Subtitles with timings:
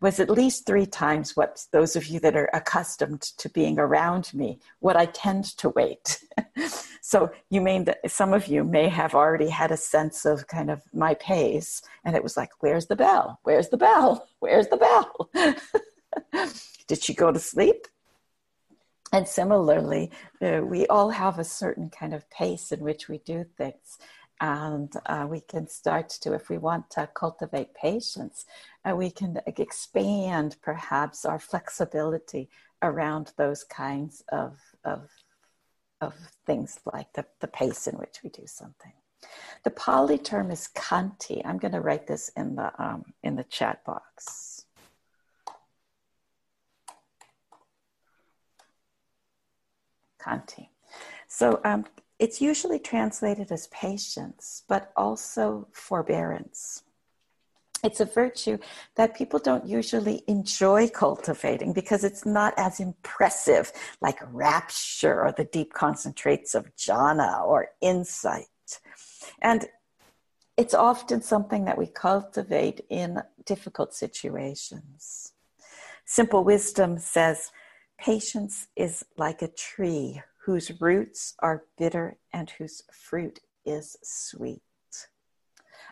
[0.00, 4.32] was at least three times what those of you that are accustomed to being around
[4.32, 6.24] me, what I tend to wait.
[7.00, 10.70] so you mean that some of you may have already had a sense of kind
[10.70, 13.40] of my pace, and it was like, where's the bell?
[13.42, 14.28] Where's the bell?
[14.38, 15.30] Where's the bell?
[16.86, 17.86] Did she go to sleep?
[19.12, 23.44] And similarly, uh, we all have a certain kind of pace in which we do
[23.56, 23.98] things
[24.40, 28.46] and uh, we can start to, if we want to cultivate patience,
[28.84, 32.48] uh, we can expand perhaps our flexibility
[32.82, 35.10] around those kinds of, of,
[36.00, 36.14] of
[36.46, 38.92] things like the, the pace in which we do something.
[39.64, 41.42] The Pali term is khanti.
[41.44, 44.64] I'm going to write this in the, um, in the chat box.
[50.22, 50.68] Khanti.
[51.26, 51.84] So um,
[52.18, 56.82] it's usually translated as patience, but also forbearance.
[57.84, 58.58] It's a virtue
[58.96, 65.44] that people don't usually enjoy cultivating because it's not as impressive like rapture or the
[65.44, 68.80] deep concentrates of jhana or insight.
[69.40, 69.66] And
[70.56, 75.34] it's often something that we cultivate in difficult situations.
[76.04, 77.52] Simple wisdom says
[77.96, 84.62] patience is like a tree whose roots are bitter and whose fruit is sweet.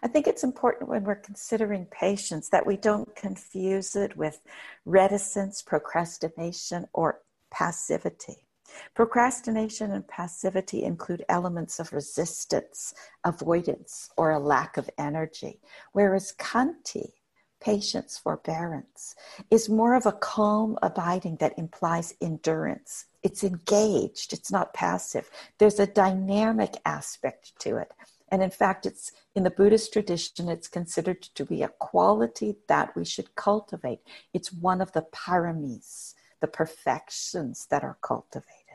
[0.02, 4.40] I think it's important when we're considering patience that we don't confuse it with
[4.86, 8.46] reticence, procrastination, or passivity.
[8.94, 12.94] Procrastination and passivity include elements of resistance,
[13.26, 15.60] avoidance, or a lack of energy,
[15.92, 17.12] whereas khanti,
[17.60, 19.14] patience, forbearance,
[19.50, 25.28] is more of a calm abiding that implies endurance, it's engaged, it's not passive.
[25.58, 27.92] There's a dynamic aspect to it.
[28.30, 32.94] And in fact, it's in the Buddhist tradition, it's considered to be a quality that
[32.96, 34.00] we should cultivate.
[34.34, 38.65] It's one of the paramis, the perfections that are cultivated.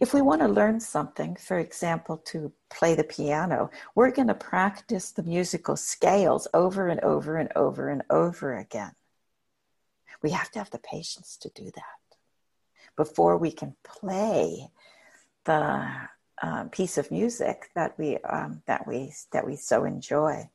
[0.00, 4.34] If we want to learn something, for example, to play the piano, we're going to
[4.34, 8.92] practice the musical scales over and over and over and over again.
[10.22, 12.16] We have to have the patience to do that
[12.96, 14.70] before we can play
[15.44, 15.86] the
[16.42, 20.48] uh, piece of music that we um, that we that we so enjoy.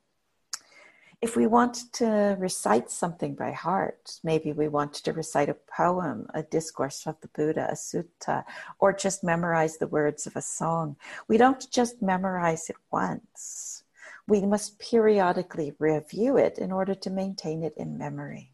[1.22, 6.26] If we want to recite something by heart, maybe we want to recite a poem,
[6.34, 8.44] a discourse of the Buddha, a sutta,
[8.78, 10.96] or just memorize the words of a song.
[11.28, 13.84] We don't just memorize it once.
[14.26, 18.52] We must periodically review it in order to maintain it in memory.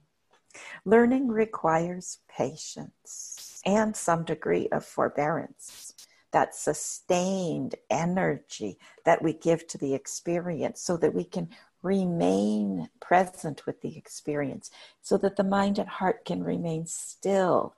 [0.85, 5.95] Learning requires patience and some degree of forbearance,
[6.33, 11.49] that sustained energy that we give to the experience so that we can
[11.83, 14.71] remain present with the experience,
[15.03, 17.75] so that the mind and heart can remain still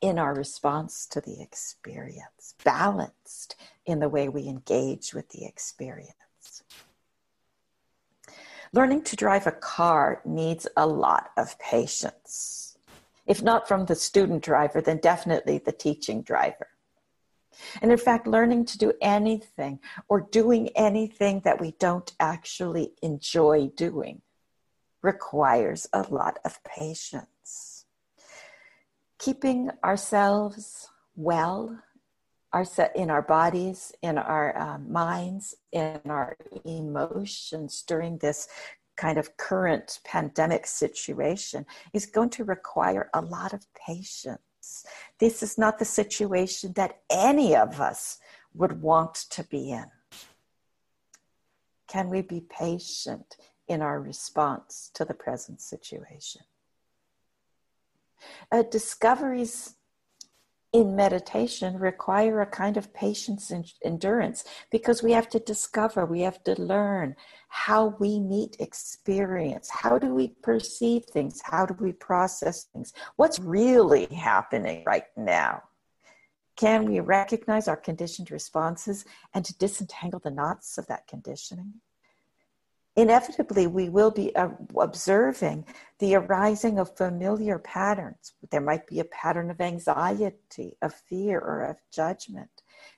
[0.00, 6.14] in our response to the experience, balanced in the way we engage with the experience.
[8.72, 12.70] Learning to drive a car needs a lot of patience
[13.30, 16.66] if not from the student driver, then definitely the teaching driver.
[17.82, 23.68] And in fact, learning to do anything or doing anything that we don't actually enjoy
[23.76, 24.22] doing
[25.02, 27.86] requires a lot of patience.
[29.18, 31.82] Keeping ourselves well
[32.52, 32.64] our
[32.94, 38.48] in our bodies, in our uh, minds, in our emotions during this
[38.96, 44.40] kind of current pandemic situation is going to require a lot of patience.
[45.18, 48.18] This is not the situation that any of us
[48.54, 49.86] would want to be in.
[51.86, 53.36] Can we be patient
[53.68, 56.42] in our response to the present situation?
[58.52, 59.74] Uh, discoveries
[60.72, 66.20] in meditation require a kind of patience and endurance because we have to discover, we
[66.20, 67.16] have to learn
[67.48, 69.68] how we meet experience.
[69.68, 71.40] How do we perceive things?
[71.42, 72.92] How do we process things?
[73.16, 75.62] What's really happening right now?
[76.56, 81.74] Can we recognize our conditioned responses and to disentangle the knots of that conditioning?
[82.96, 84.48] Inevitably we will be uh,
[84.78, 85.64] observing
[85.98, 88.32] the arising of familiar patterns.
[88.50, 92.50] There might be a pattern of anxiety, of fear, or of judgment.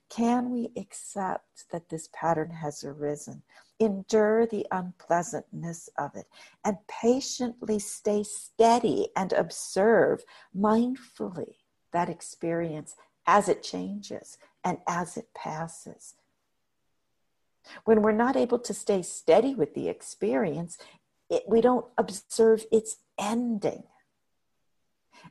[0.09, 3.43] Can we accept that this pattern has arisen,
[3.81, 6.27] endure the unpleasantness of it,
[6.65, 10.23] and patiently stay steady and observe
[10.55, 11.55] mindfully
[11.93, 12.95] that experience
[13.27, 16.15] as it changes and as it passes?
[17.85, 20.79] When we're not able to stay steady with the experience,
[21.31, 23.85] it, we don't observe its ending.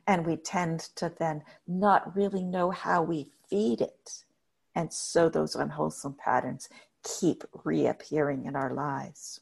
[0.06, 4.24] And we tend to then not really know how we feed it.
[4.74, 6.68] And so those unwholesome patterns
[7.04, 9.40] keep reappearing in our lives.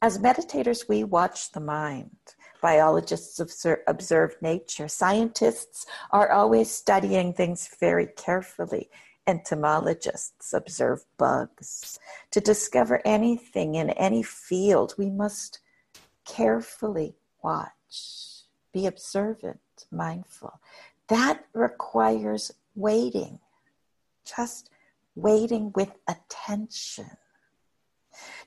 [0.00, 2.16] As meditators, we watch the mind.
[2.60, 4.88] Biologists observe, observe nature.
[4.88, 8.88] Scientists are always studying things very carefully
[9.26, 11.98] entomologists observe bugs.
[12.30, 15.60] To discover anything in any field, we must
[16.24, 19.60] carefully watch, be observant,
[19.90, 20.60] mindful.
[21.08, 23.38] That requires waiting,
[24.24, 24.70] just
[25.14, 27.16] waiting with attention.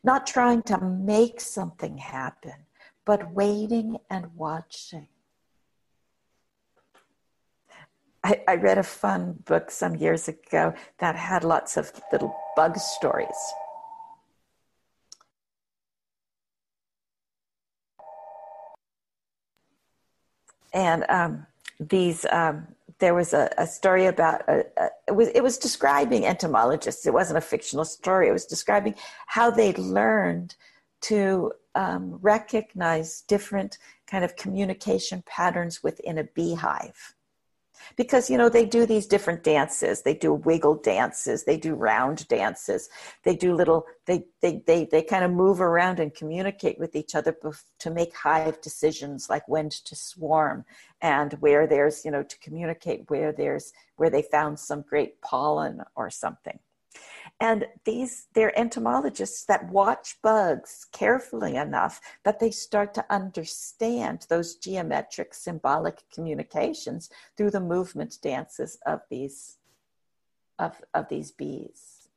[0.04, 2.66] Not trying to make something happen,
[3.06, 5.08] but waiting and watching.
[8.26, 12.76] I, I read a fun book some years ago that had lots of little bug
[12.78, 13.38] stories.
[20.74, 21.46] And um,
[21.80, 22.68] these, um,
[22.98, 27.06] there was a, a story about a, a, it was it was describing entomologists.
[27.06, 28.28] It wasn't a fictional story.
[28.28, 28.96] It was describing
[29.28, 30.56] how they learned
[31.02, 37.15] to um, recognize different kind of communication patterns within a beehive
[37.96, 40.02] because you know they do these different dances.
[40.02, 41.44] They do wiggle dances.
[41.44, 42.90] They do round dances.
[43.24, 47.16] They do little they they they, they kind of move around and communicate with each
[47.16, 47.36] other
[47.80, 50.66] to make hive decisions like when to swarm
[51.02, 55.82] and where there's you know to communicate where there's where they found some great pollen
[55.96, 56.60] or something
[57.42, 64.56] and these, they're entomologists that watch bugs carefully enough that they start to understand those
[64.56, 69.58] geometric symbolic communications through the movement dances of these,
[70.60, 72.08] of, of these bees.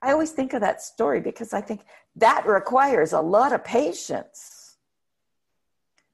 [0.00, 1.82] I always think of that story because I think
[2.16, 4.61] that requires a lot of patience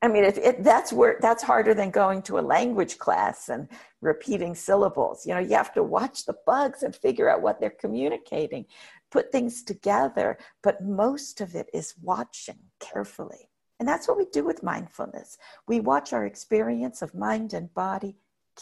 [0.00, 3.68] I mean, it, it, that's where that's harder than going to a language class and
[4.00, 5.26] repeating syllables.
[5.26, 8.66] You know, you have to watch the bugs and figure out what they're communicating,
[9.10, 10.38] put things together.
[10.62, 13.50] But most of it is watching carefully.
[13.80, 15.36] And that's what we do with mindfulness.
[15.66, 18.16] We watch our experience of mind and body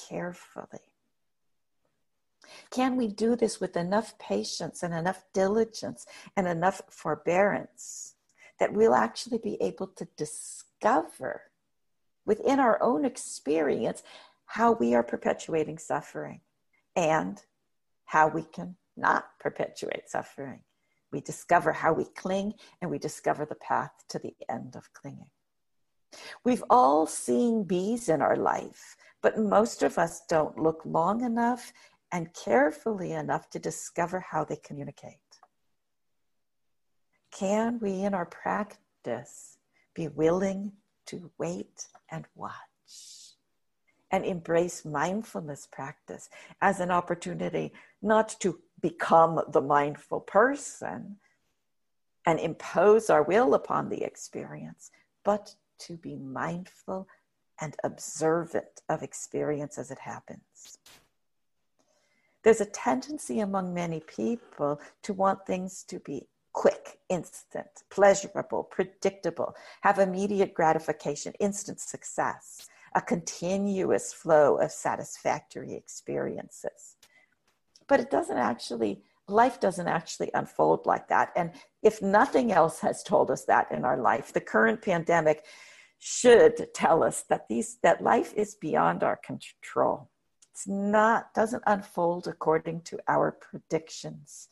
[0.09, 0.93] carefully.
[2.71, 8.15] Can we do this with enough patience and enough diligence and enough forbearance
[8.59, 10.66] that we'll actually be able to discover?
[10.87, 11.43] Discover
[12.25, 14.03] within our own experience
[14.47, 16.41] how we are perpetuating suffering
[16.95, 17.43] and
[18.05, 20.61] how we can not perpetuate suffering.
[21.13, 25.31] We discover how we cling and we discover the path to the end of clinging.
[26.45, 31.73] We've all seen bees in our life, but most of us don't look long enough
[32.13, 35.17] and carefully enough to discover how they communicate.
[37.33, 39.56] Can we, in our practice,
[39.97, 40.73] be willing
[41.07, 42.53] to wait and watch
[44.13, 46.29] and embrace mindfulness practice
[46.61, 47.73] as an opportunity
[48.03, 51.17] not to become the mindful person
[52.27, 54.91] and impose our will upon the experience,
[55.25, 57.09] but to be mindful
[57.61, 60.79] and observant of experience as it happens.
[62.43, 69.55] There's a tendency among many people to want things to be quick, instant, pleasurable, predictable,
[69.83, 76.97] have immediate gratification, instant success, a continuous flow of satisfactory experiences.
[77.87, 81.31] But it doesn't actually, life doesn't actually unfold like that.
[81.37, 81.51] And
[81.83, 85.45] if nothing else has told us that in our life, the current pandemic
[85.99, 90.09] should tell us that these that life is beyond our control.
[90.53, 94.49] It's not doesn't unfold according to our predictions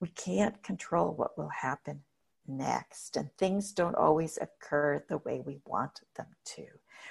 [0.00, 2.00] We can't control what will happen
[2.46, 6.66] next, and things don't always occur the way we want them to.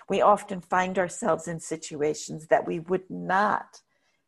[0.09, 3.81] We often find ourselves in situations that we would not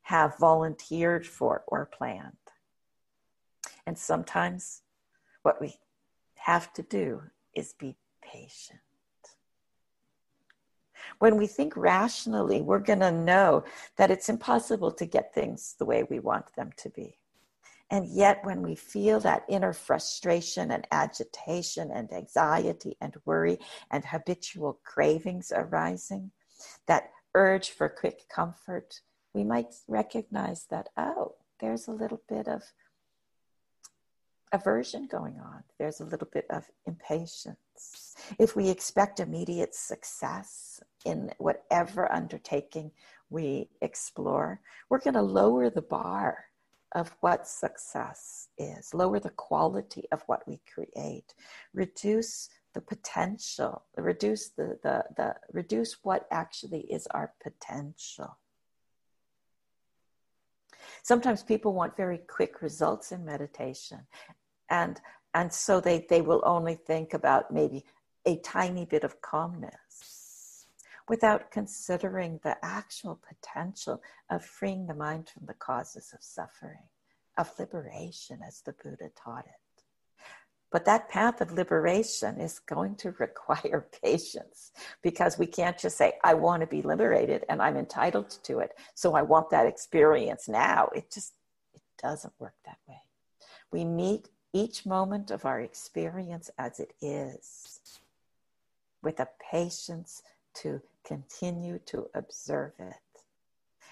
[0.04, 2.38] have volunteered for or planned.
[3.86, 4.82] And sometimes
[5.42, 5.76] what we
[6.36, 7.22] have to do
[7.56, 8.80] is be patient.
[11.20, 13.64] When we think rationally, we're going to know
[13.98, 17.21] that it's impossible to get things the way we want them to be.
[17.92, 23.60] And yet, when we feel that inner frustration and agitation and anxiety and worry
[23.92, 26.32] and habitual cravings arising,
[26.88, 29.02] that urge for quick comfort,
[29.34, 32.64] we might recognize that, oh, there's a little bit of
[34.54, 35.62] aversion going on.
[35.78, 38.16] There's a little bit of impatience.
[38.40, 42.92] If we expect immediate success in whatever undertaking
[43.30, 46.46] we explore, we're going to lower the bar
[46.94, 51.34] of what success is, lower the quality of what we create,
[51.74, 58.38] reduce the potential, reduce the, the, the reduce what actually is our potential.
[61.04, 64.00] Sometimes people want very quick results in meditation
[64.70, 65.00] and
[65.34, 67.86] and so they they will only think about maybe
[68.26, 70.21] a tiny bit of calmness
[71.10, 76.88] without considering the actual potential of freeing the mind from the causes of suffering
[77.38, 79.62] of liberation as the buddha taught it
[80.72, 84.72] but that path of liberation is going to require patience
[85.04, 88.72] because we can't just say, I want to be liberated and I'm entitled to it.
[88.96, 90.90] So I want that experience now.
[90.96, 91.34] It just
[91.74, 93.02] it doesn't work that way.
[93.72, 97.80] We meet each moment of our experience as it is
[99.04, 102.96] with a patience to continue to observe it.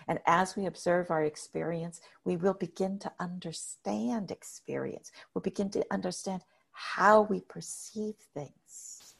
[0.07, 5.11] And as we observe our experience, we will begin to understand experience.
[5.33, 9.15] We'll begin to understand how we perceive things,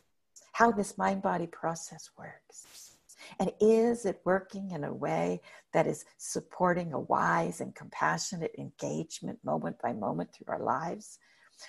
[0.54, 2.96] how this mind body process works.
[3.40, 5.42] And is it working in a way
[5.74, 11.20] that is supporting a wise and compassionate engagement moment by moment through our lives?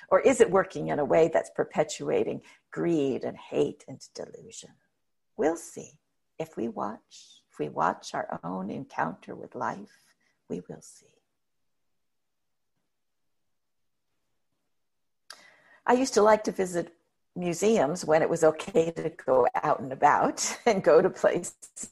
[0.09, 4.71] Or is it working in a way that's perpetuating greed and hate and delusion?
[5.37, 6.00] We'll see.
[6.41, 10.07] If we watch, if we watch our own encounter with life,
[10.49, 11.07] we will see.
[15.87, 16.95] I used to like to visit
[17.37, 21.91] museums when it was okay to go out and about and go to places.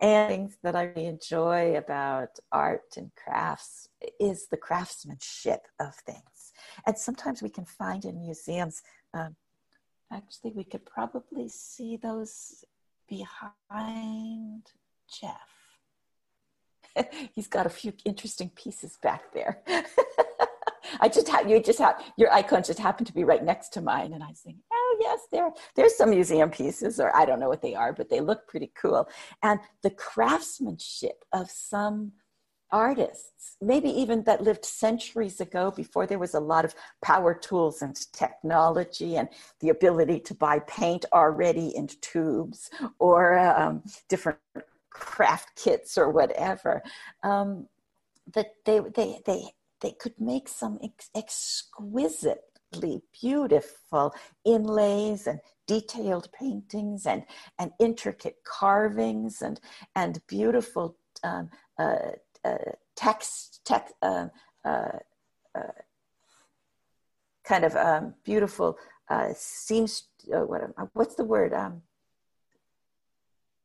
[0.00, 6.52] and things that I enjoy about art and crafts is the craftsmanship of things.
[6.86, 8.80] And sometimes we can find in museums,
[9.12, 9.36] um,
[10.14, 12.64] actually, we could probably see those
[13.08, 14.62] behind
[15.20, 15.50] Jeff.
[17.34, 19.62] He's got a few interesting pieces back there.
[21.00, 23.80] I just had you just had your icon just happened to be right next to
[23.80, 27.48] mine, and I thinking, oh yes, there there's some museum pieces, or I don't know
[27.48, 29.08] what they are, but they look pretty cool.
[29.42, 32.12] And the craftsmanship of some
[32.70, 37.82] artists, maybe even that lived centuries ago before there was a lot of power tools
[37.82, 39.28] and technology and
[39.60, 44.38] the ability to buy paint already in tubes or um, different
[44.90, 46.82] craft kits or whatever.
[47.22, 47.68] Um,
[48.32, 49.50] that they, they, they
[49.84, 57.24] they could make some ex- exquisitely beautiful inlays and detailed paintings and,
[57.58, 59.60] and intricate carvings and,
[59.94, 62.12] and beautiful um, uh,
[62.96, 64.30] text, text um,
[64.64, 64.98] uh,
[65.54, 65.72] uh,
[67.44, 68.76] kind of um, beautiful
[69.08, 70.04] uh, seams.
[70.32, 71.52] Uh, what, what's the word?
[71.52, 71.82] Um,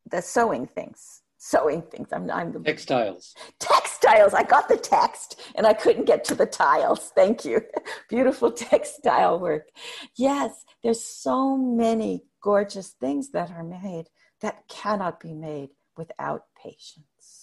[0.10, 2.10] the sewing things sewing things.
[2.12, 3.34] I'm, I'm the textiles.
[3.60, 4.34] Textiles.
[4.34, 7.12] I got the text and I couldn't get to the tiles.
[7.16, 7.62] Thank you.
[8.10, 9.70] Beautiful textile work.
[10.16, 14.10] Yes, there's so many gorgeous things that are made
[14.42, 17.39] that cannot be made without patience.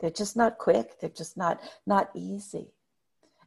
[0.00, 1.00] They're just not quick.
[1.00, 2.72] They're just not not easy.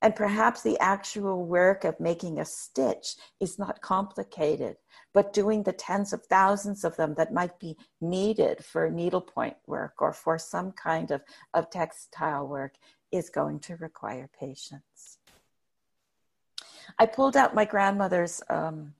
[0.02, 4.78] And perhaps the actual work of making a stitch is not complicated,
[5.14, 9.96] but doing the tens of thousands of them that might be needed for needlepoint work
[10.02, 11.22] or for some kind of,
[11.54, 12.76] of textile work
[13.12, 15.18] is going to require patience.
[16.98, 18.94] I pulled out my grandmother's um,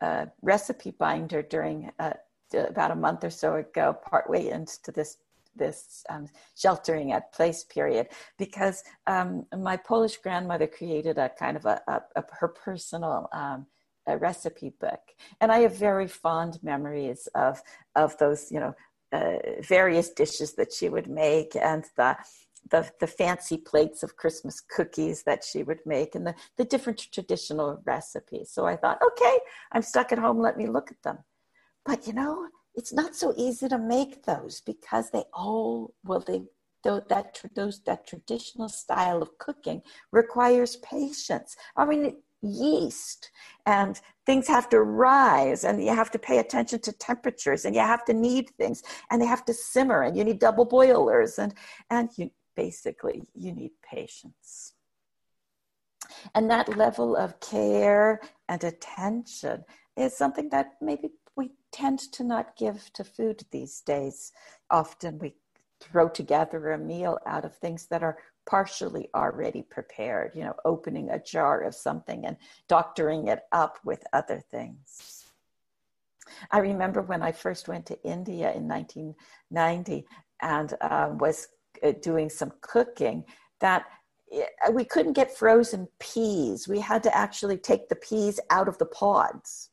[0.00, 2.12] uh, recipe binder during uh,
[2.52, 5.18] about a month or so ago, partway into this
[5.56, 8.08] this um, sheltering at place period
[8.38, 13.66] because um, my Polish grandmother created a kind of a, a, a her personal um,
[14.06, 15.00] a recipe book,
[15.40, 17.62] and I have very fond memories of
[17.94, 18.74] of those you know
[19.12, 22.16] uh, various dishes that she would make and the
[22.70, 27.06] the, the fancy plates of Christmas cookies that she would make and the, the different
[27.12, 28.50] traditional recipes.
[28.50, 29.38] So I thought, okay,
[29.72, 31.18] I'm stuck at home, let me look at them.
[31.84, 36.42] But you know, it's not so easy to make those because they all, well, they,
[36.84, 41.56] that, those, that traditional style of cooking requires patience.
[41.76, 43.30] I mean, yeast
[43.66, 47.80] and things have to rise and you have to pay attention to temperatures and you
[47.80, 51.54] have to knead things and they have to simmer and you need double boilers and
[51.90, 54.74] and you basically you need patience
[56.34, 59.64] and that level of care and attention
[59.96, 61.08] is something that maybe
[61.74, 64.30] tend to not give to food these days
[64.70, 65.34] often we
[65.80, 68.16] throw together a meal out of things that are
[68.46, 72.36] partially already prepared, you know, opening a jar of something and
[72.68, 75.24] doctoring it up with other things.
[76.52, 80.06] I remember when I first went to India in 1990
[80.42, 81.48] and uh, was
[81.82, 83.24] uh, doing some cooking
[83.58, 83.84] that
[84.32, 86.68] uh, we couldn't get frozen peas.
[86.68, 89.70] We had to actually take the peas out of the pods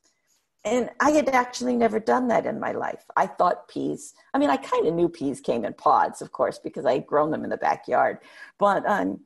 [0.63, 3.05] and I had actually never done that in my life.
[3.15, 6.59] I thought peas, I mean, I kind of knew peas came in pods, of course,
[6.59, 8.19] because I had grown them in the backyard.
[8.59, 9.21] But, um,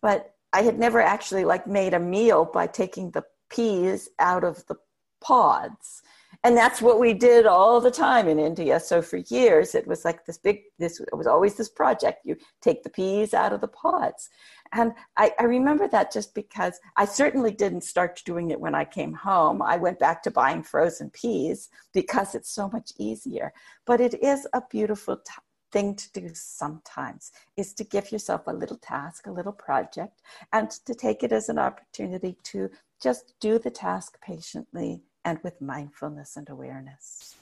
[0.00, 4.64] but I had never actually like made a meal by taking the peas out of
[4.66, 4.76] the
[5.20, 6.02] pods.
[6.44, 8.78] And that's what we did all the time in India.
[8.78, 12.24] So for years, it was like this big, this it was always this project.
[12.24, 14.28] You take the peas out of the pods.
[14.72, 18.84] And I, I, remember that just because I certainly didn't start doing it when I
[18.84, 19.62] came home.
[19.62, 23.52] I went back to buying frozen peas because it's so much easier.
[23.86, 25.32] But it is a beautiful t-
[25.70, 30.20] thing to do sometimes is to give yourself a little task, a little project,
[30.52, 32.70] and to take it as an opportunity to
[33.02, 37.37] just do the task patiently and with mindfulness and awareness.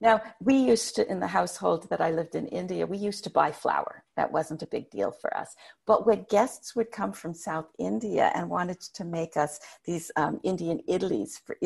[0.00, 3.30] Now, we used to, in the household that I lived in India, we used to
[3.30, 4.04] buy flour.
[4.16, 5.54] That wasn't a big deal for us.
[5.86, 10.38] But when guests would come from South India and wanted to make us these um,
[10.42, 11.56] Indian idlis for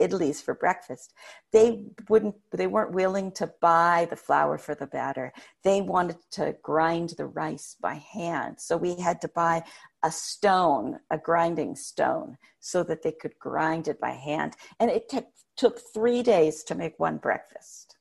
[0.00, 1.14] idlis for breakfast,
[1.52, 5.32] they wouldn't, they weren't willing to buy the flour for the batter.
[5.62, 8.56] They wanted to grind the rice by hand.
[8.58, 9.62] So we had to buy
[10.02, 14.54] a stone, a grinding stone, so that they could grind it by hand.
[14.78, 17.96] And it took took three days to make one breakfast.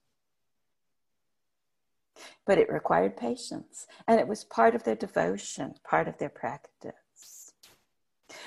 [2.45, 6.93] But it required patience, and it was part of their devotion, part of their practice.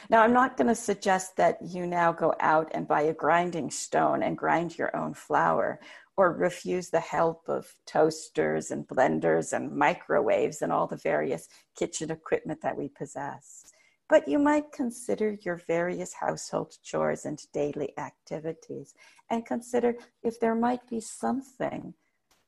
[0.08, 3.70] Now, I'm not going to suggest that you now go out and buy a grinding
[3.70, 5.80] stone and grind your own flour
[6.20, 12.10] or refuse the help of toasters and blenders and microwaves and all the various kitchen
[12.10, 13.72] equipment that we possess
[14.10, 18.92] but you might consider your various household chores and daily activities
[19.30, 21.94] and consider if there might be something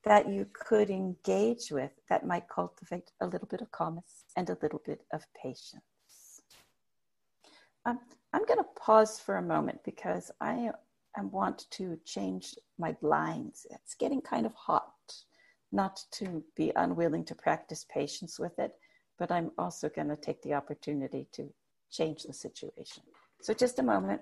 [0.03, 4.57] that you could engage with that might cultivate a little bit of calmness and a
[4.61, 5.81] little bit of patience.
[7.85, 7.99] Um,
[8.33, 10.71] I'm going to pause for a moment because I,
[11.15, 13.67] I want to change my blinds.
[13.69, 14.93] It's getting kind of hot,
[15.71, 18.73] not to be unwilling to practice patience with it,
[19.19, 21.53] but I'm also going to take the opportunity to
[21.91, 23.03] change the situation.
[23.41, 24.21] So, just a moment.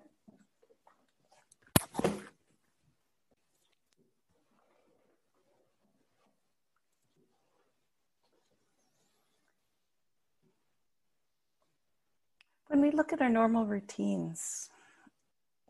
[12.67, 14.69] When we look at our normal routines,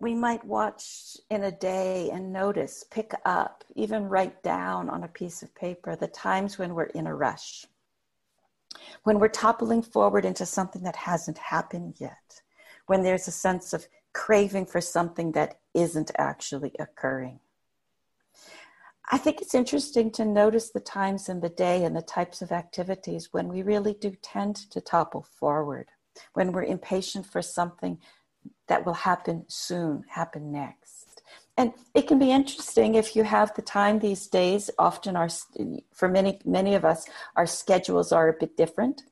[0.02, 5.08] we might watch in a day and notice, pick up, even write down on a
[5.08, 7.66] piece of paper the times when we're in a rush
[9.04, 12.42] when we're toppling forward into something that hasn't happened yet,
[12.88, 17.40] when there's a sense of craving for something that isn't actually occurring.
[19.12, 22.52] I think it's interesting to notice the times in the day and the types of
[22.52, 25.90] activities when we really do tend to topple forward,
[26.34, 28.00] when we're impatient for something
[28.68, 31.22] that will happen soon, happen next.
[31.58, 34.70] And it can be interesting if you have the time these days.
[34.80, 35.30] Often, our
[35.94, 39.04] for many many of us, our schedules are a bit different,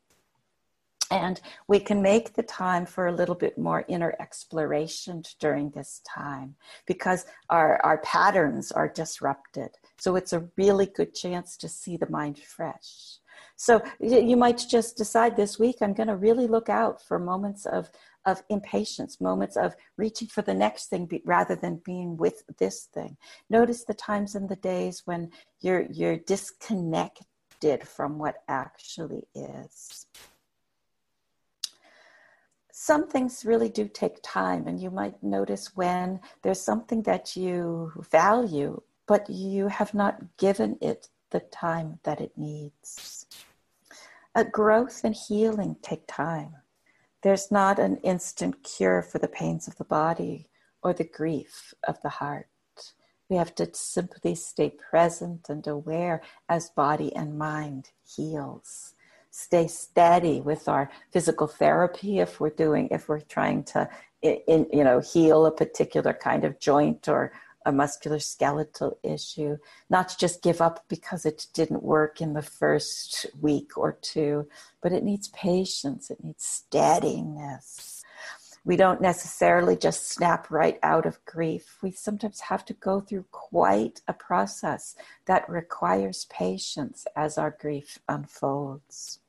[1.12, 6.02] and we can make the time for a little bit more inner exploration during this
[6.08, 9.72] time because our our patterns are disrupted.
[9.98, 13.20] So it's a really good chance to see the mind fresh.
[13.56, 17.66] So you might just decide this week, I'm going to really look out for moments
[17.66, 17.92] of
[18.26, 23.18] of impatience, moments of reaching for the next thing rather than being with this thing.
[23.50, 30.06] Notice the times and the days when you're you're disconnected from what actually is.
[32.72, 37.92] Some things really do take time, and you might notice when there's something that you
[38.10, 43.26] value, but you have not given it the time that it needs.
[44.36, 46.56] A growth and healing take time.
[47.22, 50.48] There's not an instant cure for the pains of the body
[50.82, 52.48] or the grief of the heart.
[53.30, 58.96] We have to simply stay present and aware as body and mind heals.
[59.32, 63.88] Stay steady with our physical therapy if we're doing, if we're trying to,
[64.22, 67.32] in, you know, heal a particular kind of joint or
[67.66, 69.58] a musculoskeletal issue.
[69.90, 74.48] Not to just give up because it didn't work in the first week or two,
[74.82, 76.10] but it needs patience.
[76.10, 78.00] It needs steadiness
[78.66, 81.78] we don't necessarily just snap right out of grief.
[81.82, 84.96] We sometimes have to go through quite a process
[85.26, 89.20] that requires patience as our grief unfolds.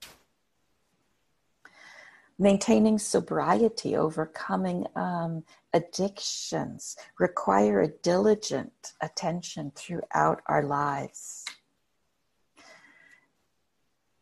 [2.39, 11.45] Maintaining sobriety, overcoming um, addictions require a diligent attention throughout our lives.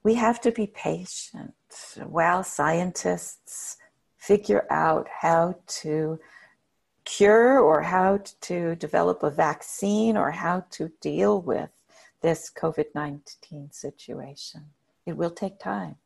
[0.02, 1.54] We have to be patient.
[2.06, 3.76] While scientists
[4.16, 6.18] figure out how to
[7.04, 11.70] cure or how to develop a vaccine or how to deal with
[12.20, 14.66] this COVID 19 situation.
[15.06, 15.96] It will take time.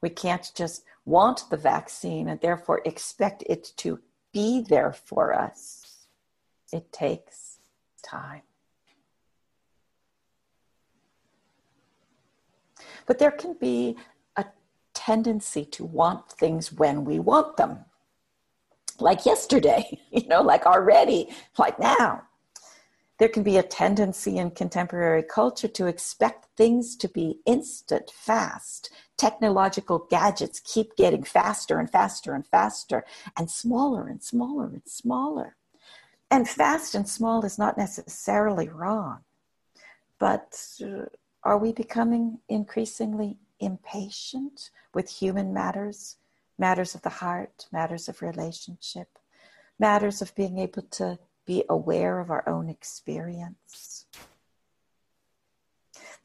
[0.00, 4.00] We can't just want the vaccine and therefore expect it to
[4.34, 6.06] be there for us.
[6.72, 7.60] It takes
[8.02, 8.42] time.
[13.06, 13.96] But there can be
[14.36, 14.44] a
[14.92, 17.84] tendency to want things when we want them.
[18.98, 22.24] Like yesterday, you know, like already, like now.
[23.18, 28.90] There can be a tendency in contemporary culture to expect things to be instant, fast.
[29.16, 33.04] Technological gadgets keep getting faster and faster and faster,
[33.36, 35.56] and smaller and smaller and smaller.
[36.30, 39.20] And fast and small is not necessarily wrong.
[40.18, 41.04] But uh,
[41.44, 46.16] are we becoming increasingly impatient with human matters,
[46.58, 49.18] matters of the heart, matters of relationship,
[49.78, 54.06] matters of being able to be aware of our own experience.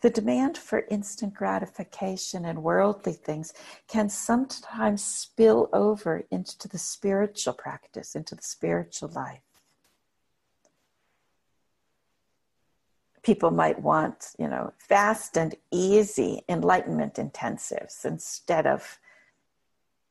[0.01, 3.53] The demand for instant gratification and worldly things
[3.87, 9.41] can sometimes spill over into the spiritual practice, into the spiritual life.
[13.29, 18.99] people might want, you know, fast and easy enlightenment intensives instead of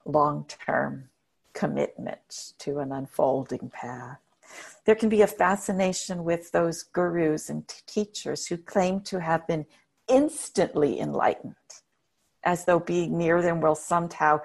[0.05, 1.09] long term
[1.53, 4.21] commitment to an unfolding path.
[4.85, 9.47] There can be a fascination with those gurus and t- teachers who claim to have
[9.47, 9.67] been
[10.09, 11.55] instantly enlightened,
[12.43, 14.41] as though being near them will somehow,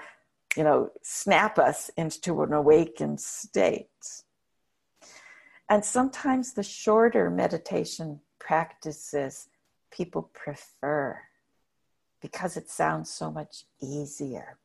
[0.58, 3.88] you know, snap us into an awakened state.
[5.70, 9.48] And sometimes the shorter meditation practices
[9.92, 11.20] people prefer
[12.22, 14.58] because it sounds so much easier.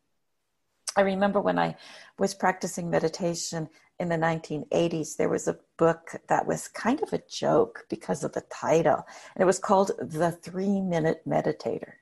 [0.98, 1.76] I remember when I
[2.18, 3.68] was practicing meditation
[4.00, 8.32] in the 1980s, there was a book that was kind of a joke because of
[8.32, 9.06] the title,
[9.36, 11.92] and it was called The Three Minute Meditator.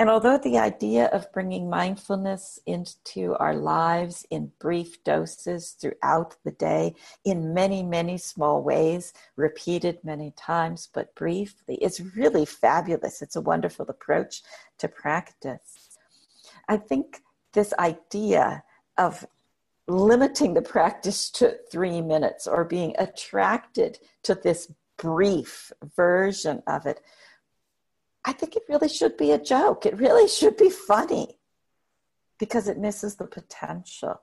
[0.00, 6.50] And although the idea of bringing mindfulness into our lives in brief doses throughout the
[6.50, 13.22] day, in many, many small ways, repeated many times, but briefly, is really fabulous.
[13.22, 14.42] It's a wonderful approach
[14.78, 15.98] to practice.
[16.68, 18.62] I think this idea
[18.96, 19.26] of
[19.86, 27.00] limiting the practice to three minutes or being attracted to this brief version of it
[28.28, 29.86] I think it really should be a joke.
[29.86, 31.38] It really should be funny
[32.38, 34.20] because it misses the potential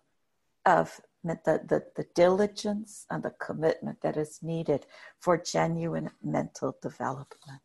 [0.63, 4.85] of the, the, the diligence and the commitment that is needed
[5.19, 7.61] for genuine mental development.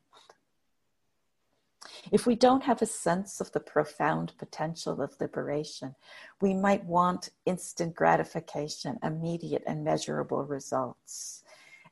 [2.13, 5.95] If we don't have a sense of the profound potential of liberation,
[6.41, 11.45] we might want instant gratification, immediate and measurable results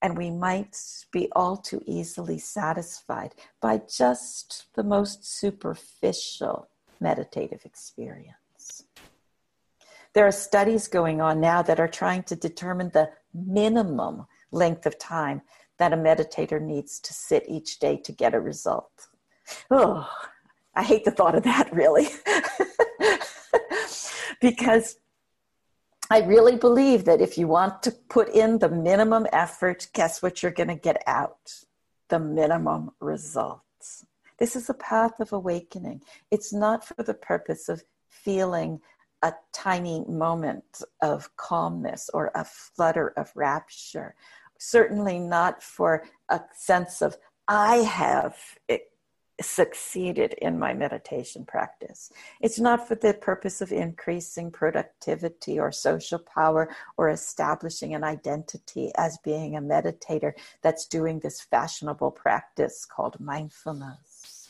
[0.03, 0.77] and we might
[1.11, 6.69] be all too easily satisfied by just the most superficial
[7.01, 8.85] meditative experience.
[10.13, 14.99] There are studies going on now that are trying to determine the minimum length of
[14.99, 15.43] time
[15.79, 19.08] that a meditator needs to sit each day to get a result.
[19.71, 20.09] Oh,
[20.75, 22.09] I hate the thought of that, really.
[24.41, 24.97] because
[26.11, 30.43] I really believe that if you want to put in the minimum effort, guess what
[30.43, 31.65] you're going to get out?
[32.09, 34.07] The minimum results.
[34.39, 36.03] This is a path of awakening.
[36.31, 38.81] It's not for the purpose of feeling
[39.23, 44.15] a tiny moment of calmness or a flutter of rapture.
[44.59, 47.17] Certainly not for a sense of,
[47.49, 48.37] I have
[49.41, 52.11] succeeded in my meditation practice.
[52.41, 58.91] It's not for the purpose of increasing productivity or social power or establishing an identity
[58.97, 64.49] as being a meditator that's doing this fashionable practice called mindfulness.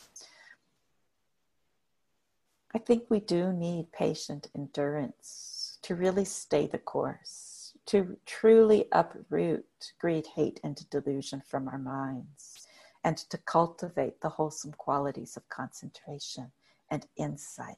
[2.73, 9.65] I think we do need patient endurance to really stay the course, to truly uproot
[9.99, 12.67] greed, hate, and delusion from our minds
[13.03, 16.51] and to cultivate the wholesome qualities of concentration
[16.89, 17.77] and insight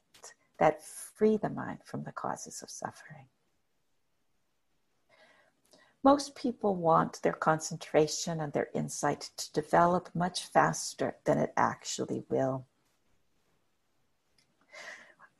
[0.58, 3.26] that free the mind from the causes of suffering.
[6.04, 12.24] Most people want their concentration and their insight to develop much faster than it actually
[12.28, 12.66] will.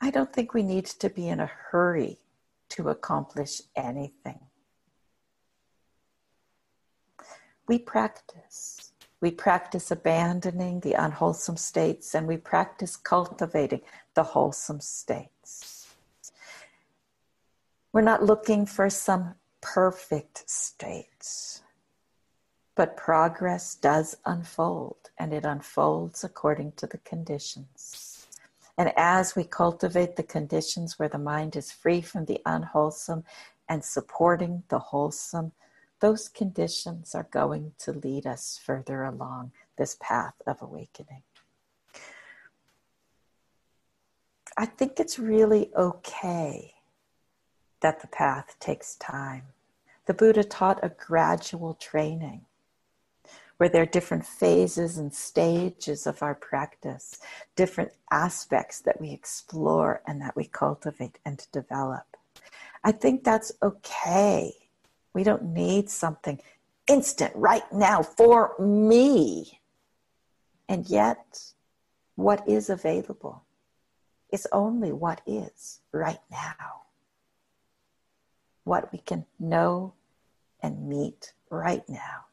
[0.01, 2.18] I don't think we need to be in a hurry
[2.71, 4.40] to accomplish anything.
[7.66, 8.92] We practice
[9.23, 13.81] we practice abandoning the unwholesome states and we practice cultivating
[14.15, 15.87] the wholesome states.
[17.93, 21.63] We're not looking for some perfect states,
[22.75, 28.27] but progress does unfold and it unfolds according to the conditions.
[28.77, 33.23] And as we cultivate the conditions where the mind is free from the unwholesome
[33.69, 35.53] and supporting the wholesome,
[36.03, 41.23] those conditions are going to lead us further along this path of awakening.
[44.59, 46.75] I think it's really okay
[47.81, 49.45] that the path takes time.
[50.07, 52.47] The Buddha taught a gradual training
[53.59, 57.21] where there are different phases and stages of our practice,
[57.55, 62.17] different aspects that we explore and that we cultivate and develop.
[62.83, 64.62] I think that's okay
[65.14, 66.40] we don't need something
[66.87, 69.61] instant right now for me.
[70.68, 71.53] And yet,
[72.16, 73.44] what is available
[74.33, 76.83] is only what is right now.
[78.64, 79.94] What we can know
[80.62, 82.27] and meet right now.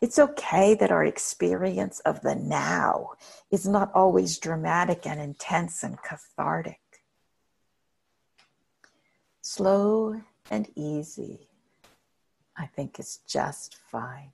[0.00, 3.12] It's okay that our experience of the now
[3.50, 6.80] is not always dramatic and intense and cathartic.
[9.40, 10.20] Slow
[10.50, 11.48] and easy,
[12.56, 14.30] I think is just fine.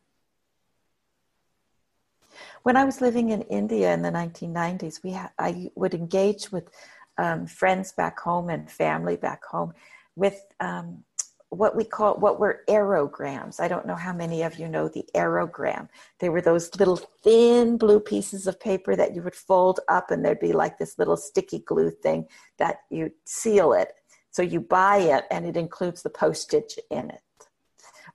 [2.63, 6.71] When I was living in India in the 1990s, we ha- I would engage with
[7.19, 9.73] um, friends back home and family back home
[10.17, 11.05] with um,
[11.51, 13.61] what we call what were aerograms.
[13.61, 15.89] I don't know how many of you know the aerogram.
[16.19, 20.25] They were those little thin blue pieces of paper that you would fold up, and
[20.25, 22.27] there'd be like this little sticky glue thing
[22.59, 23.93] that you seal it
[24.31, 27.23] so you buy it and it includes the postage in it.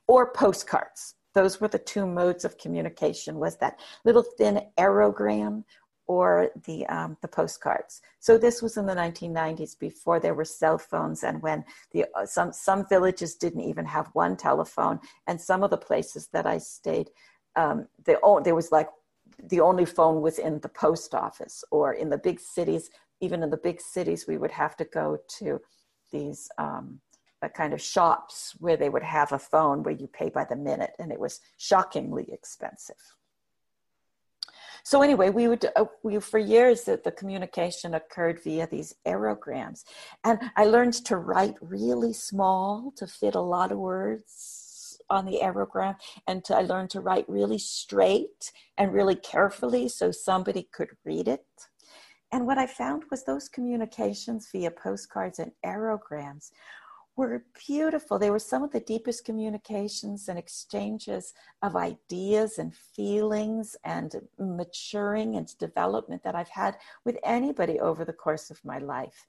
[0.06, 1.14] Or postcards.
[1.34, 5.64] Those were the two modes of communication was that little thin aerogram
[6.06, 8.00] or the um, the postcards.
[8.20, 12.24] So this was in the 1990s before there were cell phones and when the uh,
[12.24, 16.58] some some villages didn't even have one telephone and some of the places that I
[16.58, 17.10] stayed
[17.56, 18.88] um, the, oh, there was like
[19.42, 23.50] the only phone was in the post office or in the big cities even in
[23.50, 25.60] the big cities we would have to go to
[26.10, 27.00] these um,
[27.54, 30.92] kind of shops where they would have a phone where you pay by the minute,
[30.98, 32.96] and it was shockingly expensive.
[34.82, 39.84] So anyway, we would uh, we for years that the communication occurred via these aerograms,
[40.22, 45.40] and I learned to write really small to fit a lot of words on the
[45.42, 50.90] aerogram, and to, I learned to write really straight and really carefully so somebody could
[51.04, 51.46] read it.
[52.32, 56.50] And what I found was those communications via postcards and aerograms
[57.16, 58.18] were beautiful.
[58.18, 65.36] They were some of the deepest communications and exchanges of ideas and feelings and maturing
[65.36, 69.26] and development that I've had with anybody over the course of my life.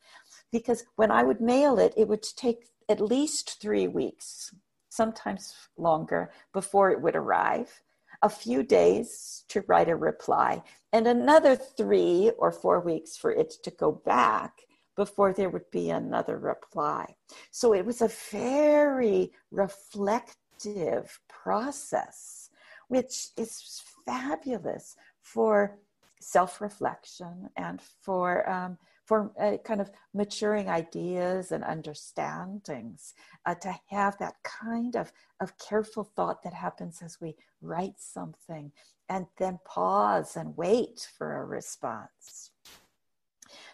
[0.52, 4.54] Because when I would mail it, it would take at least three weeks,
[4.90, 7.82] sometimes longer, before it would arrive
[8.22, 13.54] a few days to write a reply, and another three or four weeks for it
[13.64, 14.62] to go back
[14.96, 17.16] before there would be another reply.
[17.52, 22.50] So it was a very reflective process,
[22.88, 25.78] which is fabulous for
[26.20, 33.14] self reflection and for um, for uh, kind of maturing ideas and understandings,
[33.46, 38.70] uh, to have that kind of, of careful thought that happens as we write something
[39.08, 42.52] and then pause and wait for a response.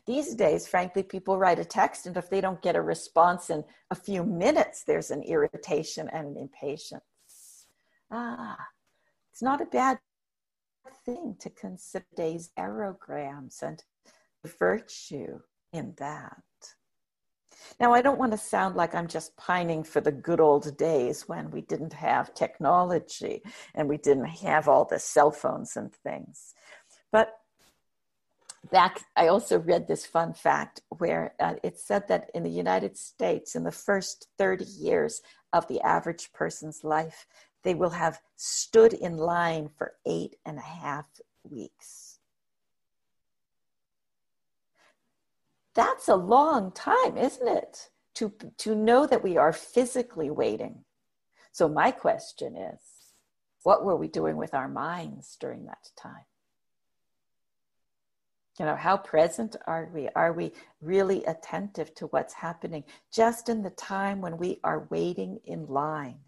[0.06, 3.64] These days, frankly, people write a text, and if they don't get a response in
[3.90, 7.66] a few minutes, there's an irritation and an impatience.
[8.12, 8.58] Ah,
[9.32, 9.98] it's not a bad
[11.06, 13.84] thing to consider days aerograms and
[14.46, 15.40] virtue
[15.72, 16.42] in that.
[17.80, 21.28] Now, I don't want to sound like I'm just pining for the good old days
[21.28, 23.42] when we didn't have technology
[23.74, 26.54] and we didn't have all the cell phones and things.
[27.12, 27.34] But
[28.72, 32.98] back, I also read this fun fact where uh, it said that in the United
[32.98, 37.26] States, in the first 30 years of the average person's life,
[37.64, 41.06] they will have stood in line for eight and a half
[41.50, 42.13] weeks.
[45.76, 47.90] That's a long time, isn't it?
[48.16, 50.86] To, to know that we are physically waiting.
[51.52, 52.80] So, my question is
[53.64, 56.26] what were we doing with our minds during that time?
[58.60, 60.10] You know, how present are we?
[60.16, 65.40] Are we really attentive to what's happening just in the time when we are waiting
[65.46, 66.20] in line?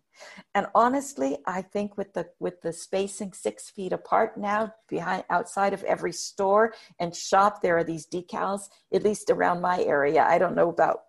[0.54, 5.74] And honestly, I think with the with the spacing six feet apart now, behind outside
[5.74, 8.70] of every store and shop, there are these decals.
[8.94, 11.02] At least around my area, I don't know about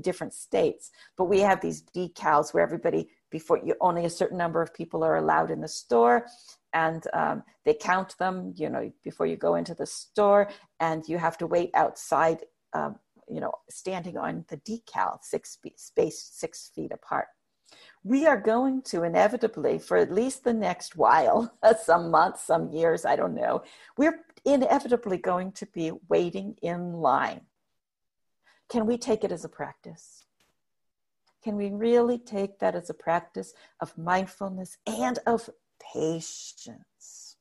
[0.00, 4.62] different states, but we have these decals where everybody before you only a certain number
[4.62, 6.26] of people are allowed in the store.
[6.74, 10.48] And um, they count them you know before you go into the store.
[10.80, 12.38] And you have to wait outside
[12.72, 12.96] um,
[13.28, 17.26] you know standing on the decal six feet spaced six feet apart
[18.04, 23.04] we are going to inevitably, for at least the next while, some months, some years,
[23.04, 23.62] I don't know,
[23.96, 27.42] we're inevitably going to be waiting in line.
[28.68, 30.24] Can we take it as a practice?
[31.44, 37.36] Can we really take that as a practice of mindfulness and of patience?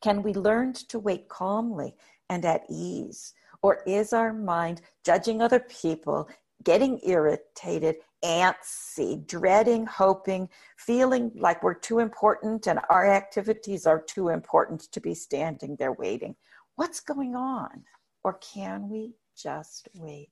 [0.00, 1.94] Can we learn to wait calmly
[2.28, 3.34] and at ease?
[3.62, 6.28] Or is our mind judging other people,
[6.64, 14.28] getting irritated, antsy, dreading, hoping, feeling like we're too important and our activities are too
[14.28, 16.34] important to be standing there waiting.
[16.76, 17.84] What's going on?
[18.24, 20.30] Or can we just wait?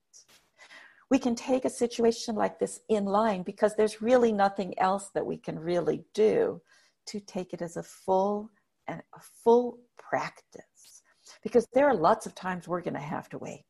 [1.10, 5.24] We can take a situation like this in line because there's really nothing else that
[5.24, 6.60] we can really do
[7.06, 8.50] to take it as a full
[8.88, 11.02] and a full practice.
[11.42, 13.64] Because there are lots of times we're going to have to wait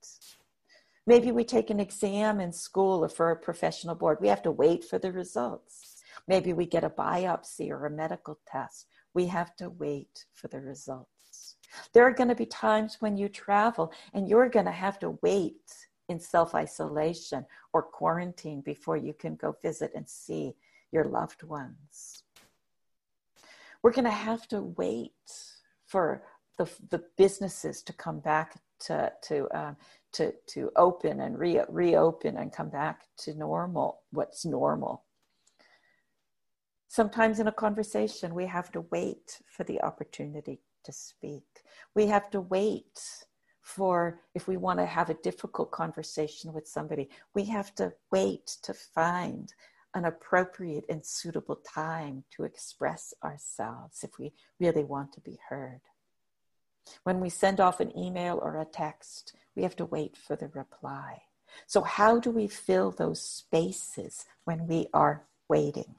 [1.07, 4.19] Maybe we take an exam in school or for a professional board.
[4.21, 6.03] We have to wait for the results.
[6.27, 8.89] Maybe we get a biopsy or a medical test.
[9.15, 11.57] We have to wait for the results.
[11.93, 15.19] There are going to be times when you travel and you're going to have to
[15.23, 20.55] wait in self isolation or quarantine before you can go visit and see
[20.93, 22.23] your loved ones.
[23.83, 25.13] We're going to have to wait
[25.85, 26.23] for
[26.59, 29.77] the, the businesses to come back to, to um,
[30.13, 35.05] to to open and re- reopen and come back to normal what's normal.
[36.89, 41.45] Sometimes in a conversation we have to wait for the opportunity to speak.
[41.95, 43.01] We have to wait
[43.63, 48.47] for if we want to have a difficult conversation with somebody we have to wait
[48.63, 49.53] to find
[49.95, 55.81] an appropriate and suitable time to express ourselves if we really want to be heard
[57.03, 60.49] when we send off an email or a text, we have to wait for the
[60.49, 61.23] reply.
[61.67, 65.95] So, how do we fill those spaces when we are waiting?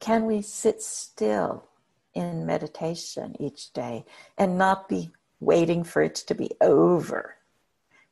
[0.00, 1.68] Can we sit still
[2.14, 4.04] in meditation each day
[4.38, 7.36] and not be waiting for it to be over,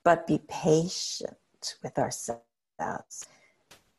[0.05, 1.37] but be patient
[1.83, 3.27] with ourselves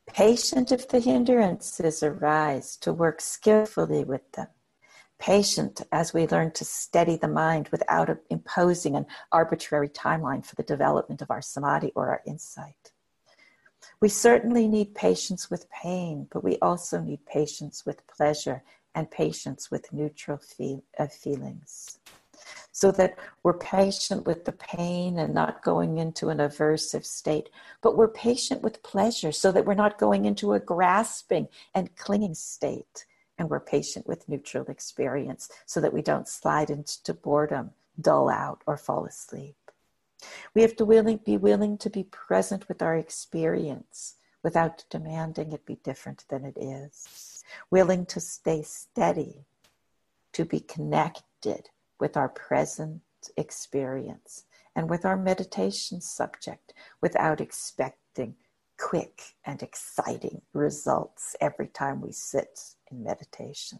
[0.07, 4.47] Patient if the hindrances arise, to work skillfully with them.
[5.19, 10.63] Patient as we learn to steady the mind without imposing an arbitrary timeline for the
[10.63, 12.91] development of our samadhi or our insight.
[13.99, 19.69] We certainly need patience with pain, but we also need patience with pleasure and patience
[19.69, 21.99] with neutral feel, uh, feelings
[22.71, 27.49] so that we're patient with the pain and not going into an aversive state,
[27.81, 32.35] but we're patient with pleasure so that we're not going into a grasping and clinging
[32.35, 33.05] state.
[33.37, 38.61] And we're patient with neutral experience so that we don't slide into boredom, dull out,
[38.65, 39.55] or fall asleep.
[40.53, 45.65] We have to willing, be willing to be present with our experience without demanding it
[45.65, 47.43] be different than it is.
[47.69, 49.45] Willing to stay steady,
[50.33, 51.69] to be connected
[51.99, 53.01] with our present
[53.35, 54.45] experience
[54.75, 58.35] and with our meditation subject without expecting
[58.77, 62.59] quick and exciting results every time we sit
[62.91, 63.79] in meditation.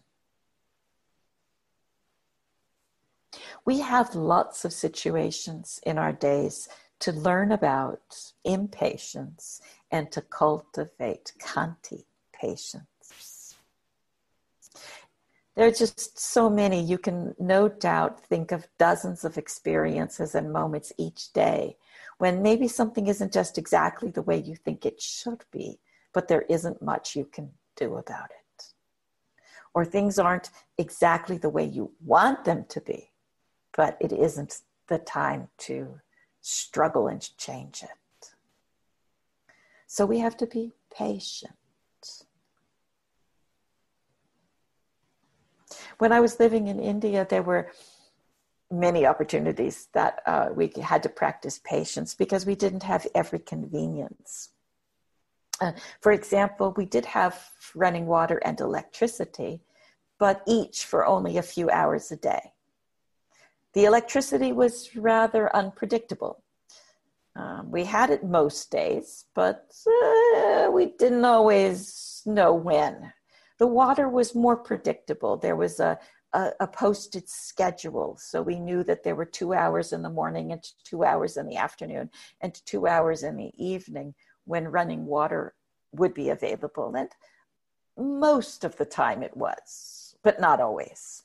[3.64, 6.68] We have lots of situations in our days
[7.00, 9.60] to learn about impatience
[9.90, 12.97] and to cultivate khanti patience.
[15.58, 16.80] There are just so many.
[16.80, 21.76] You can no doubt think of dozens of experiences and moments each day
[22.18, 25.80] when maybe something isn't just exactly the way you think it should be,
[26.12, 28.66] but there isn't much you can do about it.
[29.74, 33.10] Or things aren't exactly the way you want them to be,
[33.76, 35.98] but it isn't the time to
[36.40, 38.30] struggle and change it.
[39.88, 41.54] So we have to be patient.
[45.98, 47.70] When I was living in India, there were
[48.70, 54.50] many opportunities that uh, we had to practice patience because we didn't have every convenience.
[55.60, 59.60] Uh, for example, we did have running water and electricity,
[60.18, 62.52] but each for only a few hours a day.
[63.74, 66.42] The electricity was rather unpredictable.
[67.34, 73.12] Um, we had it most days, but uh, we didn't always know when.
[73.58, 75.36] The water was more predictable.
[75.36, 75.98] There was a,
[76.32, 78.16] a, a, posted schedule.
[78.18, 81.46] So we knew that there were two hours in the morning and two hours in
[81.46, 85.54] the afternoon and two hours in the evening when running water
[85.92, 86.94] would be available.
[86.94, 87.10] And
[87.96, 91.24] most of the time it was, but not always.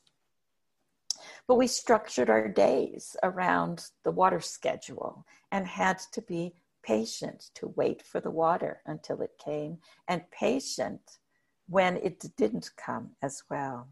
[1.48, 7.74] But we structured our days around the water schedule and had to be patient to
[7.76, 9.78] wait for the water until it came
[10.08, 11.20] and patient
[11.68, 13.88] when it didn't come as well.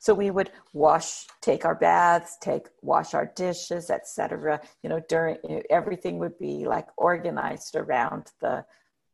[0.00, 4.58] So we would wash, take our baths, take wash our dishes, etc.
[4.82, 5.36] You know, during
[5.68, 8.64] everything would be like organized around the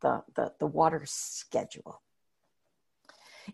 [0.01, 2.03] the the, the water schedule.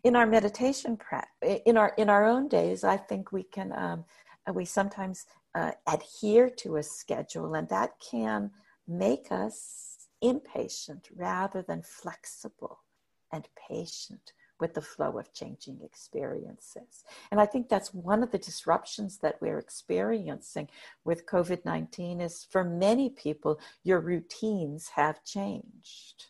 [0.04, 4.04] In our meditation practice, in our in our own days, I think we can um,
[4.52, 5.24] we sometimes
[5.54, 8.50] uh, adhere to a schedule, and that can
[8.86, 12.80] make us impatient rather than flexible
[13.32, 17.04] and patient with the flow of changing experiences.
[17.32, 20.68] And I think that's one of the disruptions that we're experiencing
[21.04, 26.26] with COVID 19 is for many people, your routines have changed.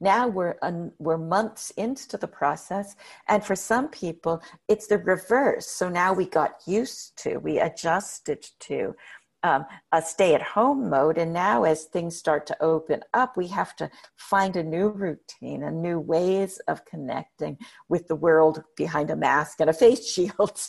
[0.00, 2.96] Now we're un, we're months into the process,
[3.28, 5.66] and for some people, it's the reverse.
[5.66, 8.94] So now we got used to, we adjusted to
[9.42, 11.18] um, a stay at home mode.
[11.18, 15.62] And now, as things start to open up, we have to find a new routine
[15.62, 20.60] and new ways of connecting with the world behind a mask and a face shield.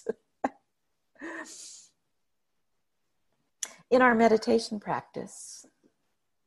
[3.90, 5.66] In our meditation practice,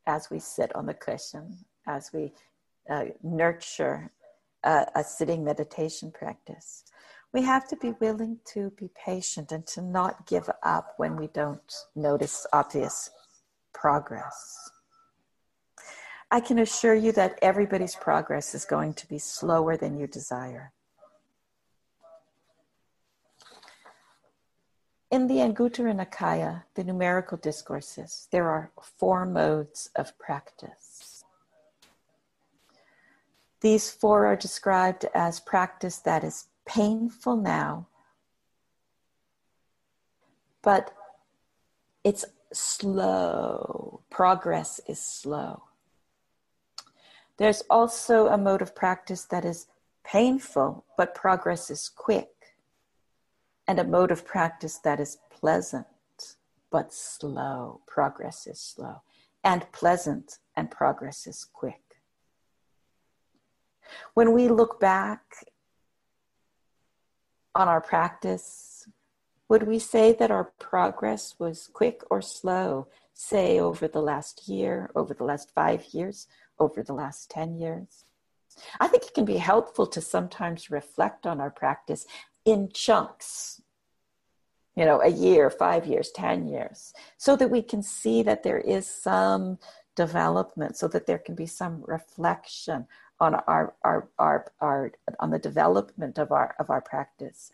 [0.07, 2.33] as we sit on the cushion, as we
[2.89, 4.11] uh, nurture
[4.62, 6.85] uh, a sitting meditation practice,
[7.35, 11.26] we have to be willing to be patient and to not give up when we
[11.26, 13.11] don't notice obvious
[13.74, 14.70] progress.
[16.30, 20.72] I can assure you that everybody's progress is going to be slower than you desire.
[25.11, 31.24] In the Anguttara Nikaya, the numerical discourses, there are four modes of practice.
[33.61, 37.88] These four are described as practice that is painful now,
[40.62, 40.92] but
[42.02, 44.00] it's slow.
[44.10, 45.64] Progress is slow.
[47.36, 49.66] There's also a mode of practice that is
[50.04, 52.28] painful, but progress is quick,
[53.66, 55.86] and a mode of practice that is pleasant,
[56.70, 57.80] but slow.
[57.86, 59.02] Progress is slow,
[59.42, 61.80] and pleasant, and progress is quick.
[64.14, 65.44] When we look back
[67.55, 68.88] on our practice,
[69.48, 74.90] would we say that our progress was quick or slow, say over the last year,
[74.94, 76.26] over the last five years,
[76.59, 78.05] over the last 10 years?
[78.80, 82.07] I think it can be helpful to sometimes reflect on our practice
[82.44, 83.61] in chunks,
[84.76, 88.59] you know, a year, five years, 10 years, so that we can see that there
[88.59, 89.59] is some
[89.96, 92.86] development, so that there can be some reflection
[93.25, 97.51] on our, our, our, our, on the development of our, of our practice.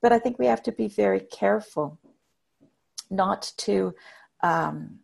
[0.00, 1.98] But I think we have to be very careful
[3.10, 3.94] not to,
[4.42, 5.00] um,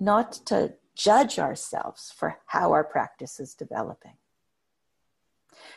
[0.00, 4.16] not to judge ourselves for how our practice is developing.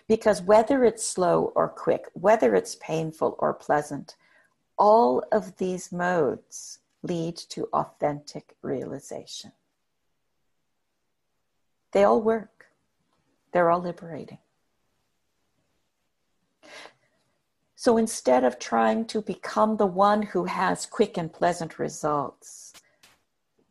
[0.07, 4.15] Because whether it's slow or quick, whether it's painful or pleasant,
[4.77, 9.51] all of these modes lead to authentic realization.
[11.91, 12.58] They all work.
[13.51, 14.39] They're all liberating.
[17.75, 22.73] So instead of trying to become the one who has quick and pleasant results,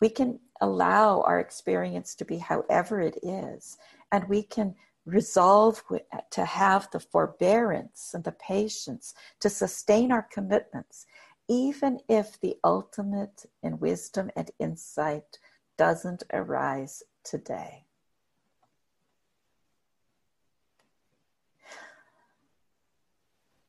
[0.00, 3.76] we can allow our experience to be however it is,
[4.10, 4.74] and we can
[5.04, 5.82] resolve
[6.30, 11.06] to have the forbearance and the patience to sustain our commitments,
[11.48, 15.38] even if the ultimate in wisdom and insight
[15.76, 17.87] doesn't arise today.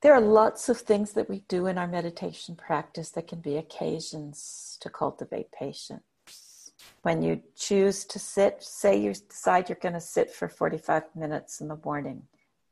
[0.01, 3.57] There are lots of things that we do in our meditation practice that can be
[3.57, 6.71] occasions to cultivate patience.
[7.01, 11.59] When you choose to sit, say you decide you're going to sit for 45 minutes
[11.59, 12.23] in the morning,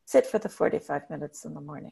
[0.06, 1.92] sit for the 45 minutes in the morning.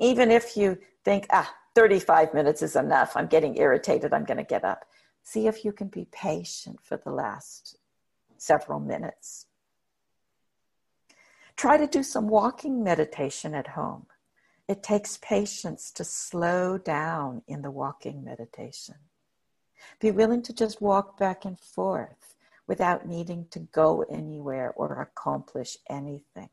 [0.00, 4.44] Even if you think, ah, 35 minutes is enough, I'm getting irritated, I'm going to
[4.44, 4.84] get up.
[5.22, 7.78] See if you can be patient for the last
[8.36, 9.46] several minutes.
[11.56, 14.06] Try to do some walking meditation at home.
[14.66, 18.96] It takes patience to slow down in the walking meditation.
[20.00, 22.34] Be willing to just walk back and forth
[22.66, 26.48] without needing to go anywhere or accomplish anything.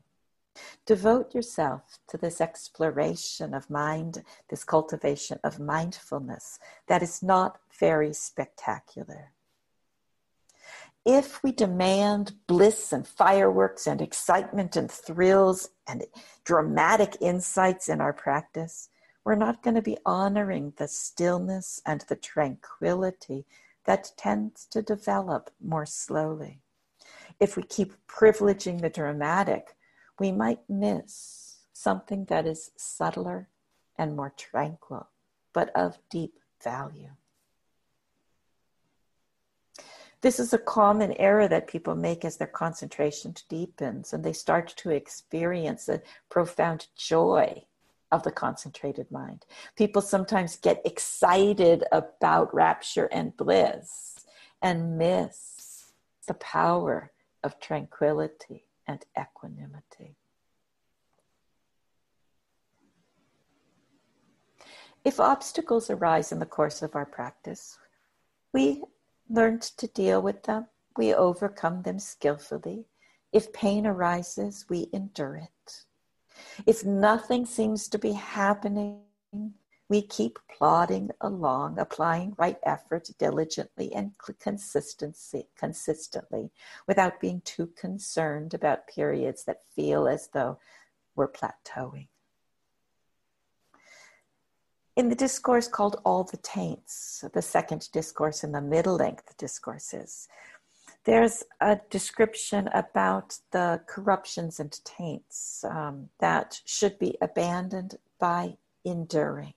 [0.84, 6.58] Devote yourself to this exploration of mind, this cultivation of mindfulness
[6.88, 9.32] that is not very spectacular.
[11.04, 16.04] If we demand bliss and fireworks and excitement and thrills and
[16.44, 18.88] dramatic insights in our practice,
[19.24, 23.46] we're not going to be honoring the stillness and the tranquility
[23.84, 26.60] that tends to develop more slowly.
[27.40, 29.74] If we keep privileging the dramatic,
[30.20, 33.48] we might miss something that is subtler
[33.98, 35.08] and more tranquil,
[35.52, 37.10] but of deep value.
[40.22, 44.68] This is a common error that people make as their concentration deepens and they start
[44.76, 46.00] to experience a
[46.30, 47.64] profound joy
[48.12, 49.44] of the concentrated mind.
[49.76, 54.24] People sometimes get excited about rapture and bliss
[54.60, 55.92] and miss
[56.28, 57.10] the power
[57.42, 60.14] of tranquility and equanimity.
[65.04, 67.76] If obstacles arise in the course of our practice,
[68.52, 68.84] we
[69.32, 70.66] learned to deal with them.
[70.96, 72.86] We overcome them skillfully.
[73.32, 75.84] If pain arises, we endure it.
[76.66, 79.04] If nothing seems to be happening,
[79.88, 86.50] we keep plodding along, applying right effort diligently and consistency, consistently
[86.86, 90.58] without being too concerned about periods that feel as though
[91.14, 92.08] we're plateauing
[94.96, 100.28] in the discourse called All the Taints, the second discourse in the middle length discourses,
[101.04, 109.54] there's a description about the corruptions and taints um, that should be abandoned by enduring.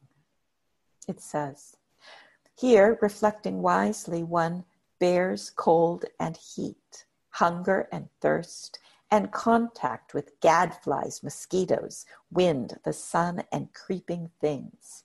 [1.07, 1.77] It says,
[2.57, 4.63] here, reflecting wisely, one
[4.99, 8.79] bears cold and heat, hunger and thirst,
[9.11, 15.03] and contact with gadflies, mosquitoes, wind, the sun, and creeping things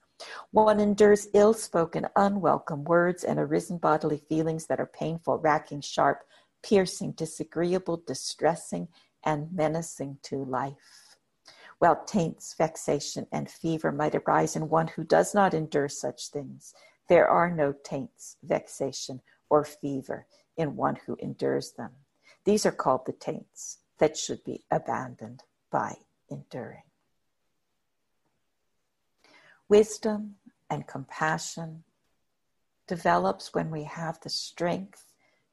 [0.50, 6.22] one endures ill spoken, unwelcome words and arisen bodily feelings that are painful, racking, sharp,
[6.62, 8.88] piercing, disagreeable, distressing,
[9.24, 11.16] and menacing to life.
[11.78, 16.74] While taints, vexation, and fever might arise in one who does not endure such things,
[17.08, 21.90] there are no taints, vexation, or fever in one who endures them.
[22.44, 25.96] These are called the taints that should be abandoned by
[26.30, 26.89] enduring.
[29.70, 30.34] Wisdom
[30.68, 31.84] and compassion
[32.88, 35.04] develops when we have the strength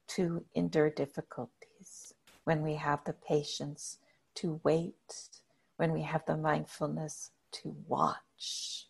[0.08, 3.98] to endure difficulties, when we have the patience
[4.34, 5.28] to wait,
[5.76, 8.88] when we have the mindfulness to watch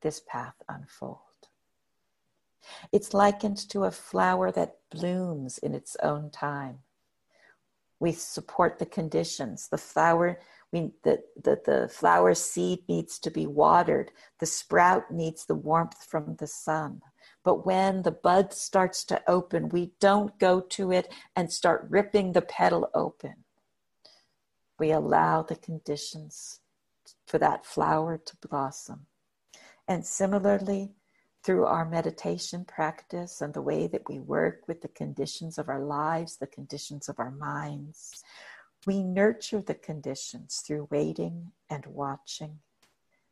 [0.00, 1.18] this path unfold.
[2.92, 6.78] It's likened to a flower that blooms in its own time.
[8.00, 9.68] We support the conditions.
[9.68, 10.40] The flower
[10.72, 14.10] mean, the, the, the flower seed needs to be watered.
[14.40, 17.02] The sprout needs the warmth from the sun.
[17.44, 22.32] But when the bud starts to open, we don't go to it and start ripping
[22.32, 23.44] the petal open.
[24.78, 26.60] We allow the conditions
[27.26, 29.06] for that flower to blossom.
[29.88, 30.92] And similarly,
[31.42, 35.82] through our meditation practice and the way that we work with the conditions of our
[35.82, 38.22] lives, the conditions of our minds,
[38.86, 42.58] we nurture the conditions through waiting and watching,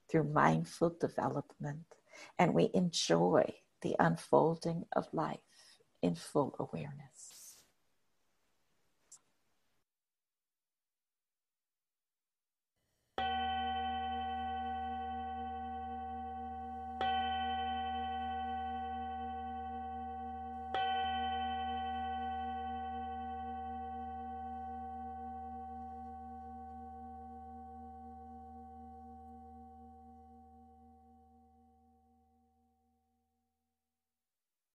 [0.09, 1.87] through mindful development,
[2.39, 5.39] and we enjoy the unfolding of life
[6.03, 7.10] in full awareness.